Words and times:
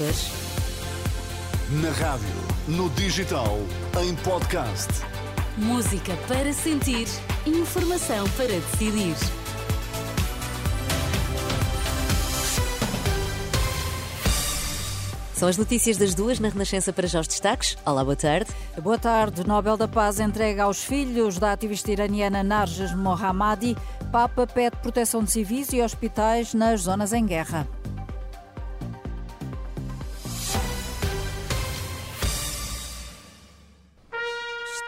Açores. 0.00 0.30
Na 1.82 1.90
rádio, 1.90 2.26
no 2.66 2.88
digital, 2.90 3.58
em 4.02 4.14
podcast. 4.16 4.88
Música 5.58 6.16
para 6.26 6.52
sentir, 6.52 7.06
informação 7.46 8.26
para 8.30 8.46
decidir. 8.46 9.14
São 15.34 15.48
as 15.48 15.56
notícias 15.56 15.96
das 15.96 16.14
duas 16.14 16.38
na 16.38 16.48
Renascença 16.48 16.92
para 16.92 17.06
já 17.06 17.20
os 17.20 17.28
destaques. 17.28 17.76
Olá, 17.84 18.02
boa 18.02 18.16
tarde. 18.16 18.50
Boa 18.82 18.98
tarde. 18.98 19.46
Nobel 19.46 19.76
da 19.76 19.88
Paz 19.88 20.18
entrega 20.18 20.64
aos 20.64 20.82
filhos 20.82 21.38
da 21.38 21.52
ativista 21.52 21.92
iraniana 21.92 22.42
Narges 22.42 22.94
Mohammadi. 22.94 23.76
Papa 24.10 24.46
pede 24.46 24.76
proteção 24.78 25.22
de 25.22 25.30
civis 25.30 25.72
e 25.72 25.80
hospitais 25.80 26.52
nas 26.52 26.82
zonas 26.82 27.12
em 27.12 27.24
guerra. 27.24 27.66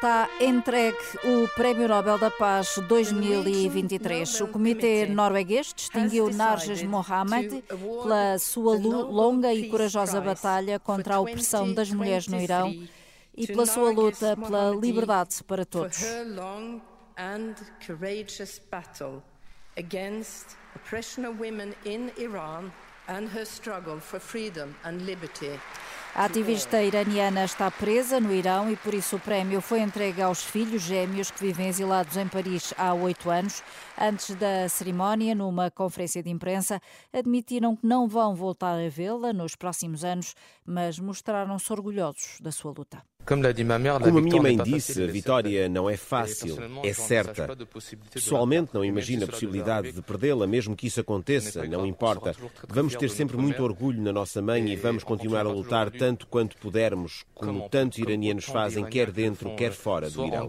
Está 0.02 0.28
entregue 0.40 0.98
o 1.22 1.46
Prémio 1.54 1.86
Nobel 1.86 2.18
da 2.18 2.28
Paz 2.28 2.76
2023. 2.88 4.40
O 4.40 4.48
Comitê 4.48 5.06
norueguês 5.06 5.72
distinguiu 5.72 6.28
Narges 6.28 6.82
Mohammadi 6.82 7.62
pela 8.02 8.36
sua 8.36 8.76
longa 8.76 9.54
e 9.54 9.68
corajosa 9.68 10.20
batalha 10.20 10.80
contra 10.80 11.14
a 11.14 11.20
opressão 11.20 11.72
das 11.72 11.88
mulheres 11.92 12.26
no 12.26 12.40
Irão 12.40 12.76
e 13.36 13.46
pela 13.46 13.64
sua 13.64 13.92
luta 13.92 14.36
pela 14.36 14.74
liberdade 14.74 15.44
para 15.44 15.64
todos. 15.64 16.02
against 19.76 20.56
oppression 20.74 21.24
of 21.24 21.38
women 21.38 21.74
in 21.84 22.10
Iran 22.18 22.72
and 23.08 23.28
her 23.28 23.44
struggle 23.44 24.00
for 24.00 24.20
freedom 24.20 24.74
and 24.84 25.02
liberty 25.06 25.58
a 26.14 26.26
ativista 26.26 26.82
iraniana 26.82 27.42
está 27.42 27.70
presa 27.70 28.20
no 28.20 28.34
Irão 28.34 28.70
e 28.70 28.76
por 28.76 28.92
isso 28.92 29.16
o 29.16 29.18
prémio 29.18 29.62
foi 29.62 29.80
entregue 29.80 30.20
aos 30.20 30.42
filhos 30.42 30.82
gêmeos 30.82 31.30
que 31.30 31.40
vivem 31.40 31.68
exilados 31.68 32.18
em 32.18 32.28
Paris 32.28 32.74
há 32.76 32.92
oito 32.92 33.30
anos. 33.30 33.62
Antes 33.98 34.34
da 34.34 34.68
cerimónia, 34.68 35.34
numa 35.34 35.70
conferência 35.70 36.22
de 36.22 36.28
imprensa, 36.28 36.82
admitiram 37.14 37.74
que 37.74 37.86
não 37.86 38.06
vão 38.06 38.34
voltar 38.34 38.74
a 38.74 38.88
vê-la 38.90 39.32
nos 39.32 39.56
próximos 39.56 40.04
anos, 40.04 40.34
mas 40.66 40.98
mostraram-se 40.98 41.72
orgulhosos 41.72 42.38
da 42.42 42.52
sua 42.52 42.74
luta. 42.76 43.02
Como 43.24 44.18
a 44.18 44.22
minha 44.22 44.42
mãe 44.42 44.56
disse, 44.56 45.02
a 45.02 45.06
vitória 45.06 45.68
não 45.68 45.88
é 45.88 45.96
fácil, 45.96 46.56
é 46.82 46.92
certa. 46.92 47.56
Pessoalmente, 48.12 48.74
não 48.74 48.84
imagino 48.84 49.24
a 49.24 49.28
possibilidade 49.28 49.92
de 49.92 50.02
perdê-la, 50.02 50.46
mesmo 50.46 50.74
que 50.74 50.86
isso 50.86 51.00
aconteça, 51.00 51.64
não 51.64 51.86
importa. 51.86 52.34
Vamos 52.68 52.96
ter 52.96 53.10
sempre 53.10 53.36
muito 53.36 53.62
orgulho 53.62 54.02
na 54.02 54.12
nossa 54.12 54.42
mãe 54.42 54.68
e 54.68 54.76
vamos 54.76 55.04
continuar 55.04 55.46
a 55.46 55.50
lutar 55.50 55.90
tanto 55.90 56.26
quanto 56.26 56.56
pudermos, 56.56 57.24
como 57.34 57.68
tantos 57.68 57.98
iranianos 57.98 58.44
fazem, 58.44 58.84
quer 58.84 59.10
dentro, 59.10 59.54
quer 59.56 59.72
fora 59.72 60.10
do 60.10 60.24
Irão. 60.24 60.48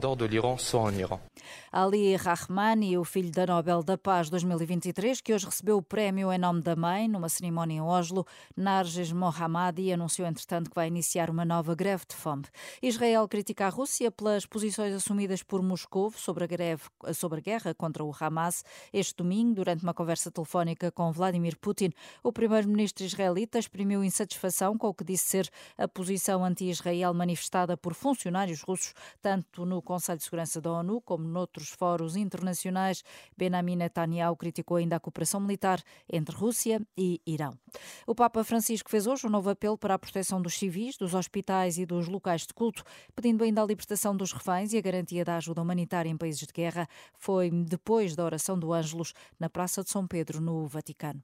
Ali 1.71 2.15
Rahmani, 2.15 2.97
o 2.97 3.03
filho 3.03 3.31
da 3.31 3.47
Nobel 3.47 3.83
da 3.83 3.97
Paz 3.97 4.29
2023, 4.29 5.19
que 5.21 5.33
hoje 5.33 5.45
recebeu 5.45 5.77
o 5.77 5.81
prémio 5.81 6.31
em 6.31 6.37
nome 6.37 6.61
da 6.61 6.75
mãe, 6.75 7.07
numa 7.07 7.27
cerimónia 7.29 7.77
em 7.77 7.81
Oslo, 7.81 8.25
Narges 8.55 9.11
Mohammadi 9.11 9.91
anunciou, 9.91 10.27
entretanto, 10.27 10.69
que 10.69 10.75
vai 10.75 10.87
iniciar 10.87 11.29
uma 11.29 11.43
nova 11.43 11.73
greve 11.73 12.03
de 12.07 12.15
fome. 12.15 12.43
Israel 12.81 13.27
critica 13.27 13.67
a 13.67 13.69
Rússia 13.69 14.11
pelas 14.11 14.45
posições 14.45 14.93
assumidas 14.93 15.43
por 15.43 15.61
Moscou 15.61 16.11
sobre 16.11 16.43
a, 16.43 16.47
greve, 16.47 16.83
sobre 17.13 17.39
a 17.39 17.41
guerra 17.41 17.73
contra 17.73 18.03
o 18.03 18.13
Hamas. 18.19 18.63
Este 18.91 19.15
domingo, 19.15 19.55
durante 19.55 19.83
uma 19.83 19.93
conversa 19.93 20.31
telefónica 20.31 20.91
com 20.91 21.11
Vladimir 21.11 21.57
Putin, 21.57 21.91
o 22.23 22.31
primeiro-ministro 22.31 23.05
israelita 23.05 23.59
exprimiu 23.59 24.03
insatisfação 24.03 24.77
com 24.77 24.87
o 24.87 24.93
que 24.93 25.03
disse 25.03 25.25
ser 25.25 25.49
a 25.77 25.87
posição 25.87 26.43
anti-Israel 26.43 27.13
manifestada 27.13 27.77
por 27.77 27.93
funcionários 27.93 28.61
russos, 28.61 28.93
tanto 29.21 29.65
no 29.65 29.81
Conselho 29.81 30.17
de 30.17 30.23
Segurança 30.23 30.61
da 30.61 30.71
ONU 30.71 31.01
como 31.01 31.27
noutros 31.27 31.69
fóruns 31.69 32.15
internacionais. 32.15 33.03
Benjamin 33.37 33.75
Netanyahu 33.77 34.35
criticou 34.35 34.77
ainda 34.77 34.95
a 34.95 34.99
cooperação 34.99 35.39
militar 35.39 35.81
entre 36.11 36.35
Rússia 36.35 36.81
e 36.97 37.21
Irão. 37.25 37.57
O 38.05 38.15
Papa 38.15 38.43
Francisco 38.43 38.89
fez 38.89 39.07
hoje 39.07 39.27
um 39.27 39.29
novo 39.29 39.49
apelo 39.49 39.77
para 39.77 39.93
a 39.93 39.99
proteção 39.99 40.41
dos 40.41 40.55
civis, 40.55 40.97
dos 40.97 41.13
hospitais 41.13 41.77
e 41.77 41.85
dos 41.85 42.07
locais 42.07 42.41
de 42.41 42.52
culto, 42.53 42.83
pedindo 43.15 43.43
ainda 43.43 43.61
a 43.61 43.65
libertação 43.65 44.15
dos 44.15 44.31
reféns 44.31 44.73
e 44.73 44.77
a 44.77 44.81
garantia 44.81 45.25
da 45.25 45.37
ajuda 45.37 45.61
humanitária 45.61 46.09
em 46.09 46.17
países 46.17 46.45
de 46.45 46.53
guerra. 46.53 46.87
Foi 47.17 47.49
depois 47.49 48.15
da 48.15 48.23
oração 48.23 48.57
do 48.57 48.71
Ângelus 48.71 49.13
na 49.39 49.49
Praça 49.49 49.83
de 49.83 49.89
São 49.89 50.07
Pedro, 50.07 50.39
no 50.39 50.67
Vaticano. 50.67 51.21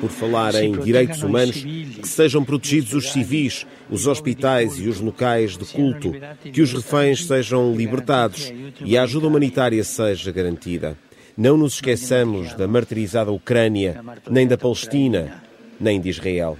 Por 0.00 0.10
falar 0.10 0.54
em 0.54 0.72
direitos 0.80 1.22
humanos, 1.22 1.62
que 1.62 2.08
sejam 2.08 2.42
protegidos 2.42 2.94
os 2.94 3.12
civis, 3.12 3.66
os 3.90 4.06
hospitais 4.06 4.78
e 4.78 4.88
os 4.88 4.98
locais 4.98 5.58
de 5.58 5.66
culto, 5.66 6.12
que 6.52 6.62
os 6.62 6.72
reféns 6.72 7.26
sejam 7.26 7.74
libertados 7.76 8.50
e 8.82 8.96
a 8.96 9.02
ajuda 9.02 9.26
humanitária 9.26 9.84
seja 9.84 10.32
garantida. 10.32 10.96
Não 11.40 11.56
nos 11.56 11.76
esqueçamos 11.76 12.52
da 12.52 12.68
martirizada 12.68 13.32
Ucrânia, 13.32 13.98
nem 14.30 14.46
da 14.46 14.58
Palestina, 14.58 15.42
nem 15.80 15.98
de 15.98 16.10
Israel. 16.10 16.58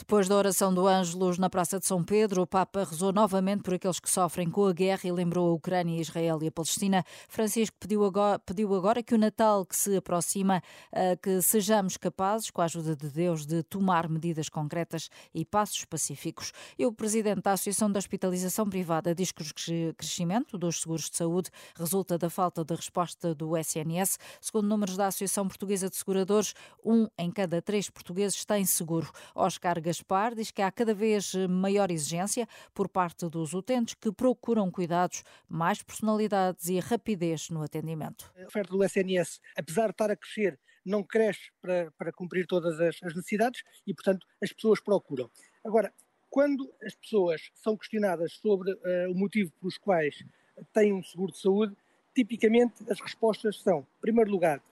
Depois 0.00 0.26
da 0.26 0.34
oração 0.34 0.72
do 0.72 0.86
Ângelus 0.88 1.36
na 1.38 1.50
Praça 1.50 1.78
de 1.78 1.86
São 1.86 2.02
Pedro, 2.02 2.40
o 2.40 2.46
Papa 2.46 2.84
rezou 2.84 3.12
novamente 3.12 3.62
por 3.62 3.74
aqueles 3.74 4.00
que 4.00 4.08
sofrem 4.08 4.50
com 4.50 4.64
a 4.66 4.72
guerra 4.72 5.02
e 5.04 5.12
lembrou 5.12 5.50
a 5.50 5.52
Ucrânia, 5.52 6.00
Israel 6.00 6.38
e 6.42 6.48
a 6.48 6.50
Palestina. 6.50 7.04
Francisco 7.28 7.76
pediu 7.78 8.02
agora, 8.04 8.38
pediu 8.38 8.74
agora 8.74 9.02
que 9.02 9.14
o 9.14 9.18
Natal 9.18 9.64
que 9.66 9.76
se 9.76 9.94
aproxima, 9.94 10.62
eh, 10.90 11.16
que 11.16 11.42
sejamos 11.42 11.98
capazes, 11.98 12.50
com 12.50 12.62
a 12.62 12.64
ajuda 12.64 12.96
de 12.96 13.10
Deus, 13.10 13.44
de 13.44 13.62
tomar 13.62 14.08
medidas 14.08 14.48
concretas 14.48 15.10
e 15.34 15.44
passos 15.44 15.84
pacíficos. 15.84 16.50
E 16.78 16.86
o 16.86 16.92
presidente 16.92 17.42
da 17.42 17.52
Associação 17.52 17.92
da 17.92 17.98
Hospitalização 17.98 18.68
Privada 18.70 19.14
diz 19.14 19.30
que 19.30 19.42
o 19.42 19.94
crescimento 19.94 20.56
dos 20.56 20.80
seguros 20.80 21.10
de 21.10 21.18
saúde 21.18 21.50
resulta 21.76 22.16
da 22.16 22.30
falta 22.30 22.64
de 22.64 22.74
resposta 22.74 23.34
do 23.34 23.54
SNS. 23.54 24.18
Segundo 24.40 24.66
números 24.66 24.96
da 24.96 25.08
Associação 25.08 25.46
Portuguesa 25.46 25.90
de 25.90 25.96
Seguradores, 25.96 26.54
um 26.82 27.06
em 27.18 27.30
cada 27.30 27.60
três 27.60 27.90
portugueses 27.90 28.46
tem 28.46 28.64
seguro. 28.64 29.08
Oscar 29.34 29.78
Gaspar 29.90 30.36
diz 30.36 30.52
que 30.52 30.62
há 30.62 30.70
cada 30.70 30.94
vez 30.94 31.34
maior 31.48 31.90
exigência 31.90 32.46
por 32.72 32.88
parte 32.88 33.28
dos 33.28 33.52
utentes 33.54 33.94
que 33.94 34.12
procuram 34.12 34.70
cuidados, 34.70 35.24
mais 35.48 35.82
personalidades 35.82 36.68
e 36.68 36.78
rapidez 36.78 37.50
no 37.50 37.60
atendimento. 37.60 38.32
A 38.38 38.46
oferta 38.46 38.70
do 38.70 38.84
SNS, 38.84 39.40
apesar 39.56 39.86
de 39.86 39.90
estar 39.90 40.08
a 40.08 40.14
crescer, 40.14 40.56
não 40.86 41.02
cresce 41.02 41.50
para, 41.60 41.90
para 41.98 42.12
cumprir 42.12 42.46
todas 42.46 42.80
as, 42.80 43.02
as 43.02 43.16
necessidades 43.16 43.64
e, 43.84 43.92
portanto, 43.92 44.24
as 44.40 44.52
pessoas 44.52 44.78
procuram. 44.80 45.28
Agora, 45.64 45.92
quando 46.30 46.72
as 46.84 46.94
pessoas 46.94 47.50
são 47.56 47.76
questionadas 47.76 48.34
sobre 48.34 48.72
uh, 48.72 49.10
o 49.10 49.18
motivo 49.18 49.50
pelos 49.58 49.76
quais 49.76 50.24
têm 50.72 50.92
um 50.92 51.02
seguro 51.02 51.32
de 51.32 51.40
saúde, 51.40 51.76
tipicamente 52.14 52.74
as 52.88 53.00
respostas 53.00 53.60
são, 53.60 53.80
em 53.80 54.00
primeiro 54.00 54.30
lugar, 54.30 54.62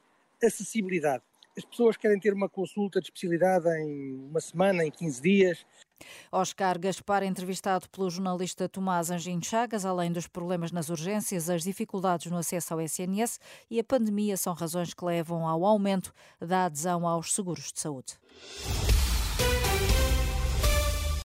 acessibilidade. 0.40 1.24
As 1.58 1.64
pessoas 1.64 1.96
querem 1.96 2.20
ter 2.20 2.32
uma 2.32 2.48
consulta 2.48 3.00
de 3.00 3.08
especialidade 3.08 3.68
em 3.80 4.28
uma 4.30 4.40
semana, 4.40 4.84
em 4.84 4.92
15 4.92 5.20
dias. 5.20 5.66
Oscar 6.30 6.78
Gaspar, 6.78 7.24
entrevistado 7.24 7.88
pelo 7.90 8.08
jornalista 8.08 8.68
Tomás 8.68 9.10
Anjinho 9.10 9.44
Chagas, 9.44 9.84
além 9.84 10.12
dos 10.12 10.28
problemas 10.28 10.70
nas 10.70 10.88
urgências, 10.88 11.50
as 11.50 11.64
dificuldades 11.64 12.30
no 12.30 12.38
acesso 12.38 12.74
ao 12.74 12.80
SNS 12.80 13.40
e 13.68 13.80
a 13.80 13.84
pandemia 13.84 14.36
são 14.36 14.54
razões 14.54 14.94
que 14.94 15.04
levam 15.04 15.48
ao 15.48 15.64
aumento 15.64 16.14
da 16.40 16.66
adesão 16.66 17.04
aos 17.04 17.34
seguros 17.34 17.72
de 17.72 17.80
saúde. 17.80 18.16